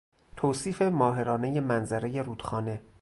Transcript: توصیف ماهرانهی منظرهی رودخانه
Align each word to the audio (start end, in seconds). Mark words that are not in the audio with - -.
توصیف 0.35 0.81
ماهرانهی 0.81 1.59
منظرهی 1.59 2.23
رودخانه 2.23 2.81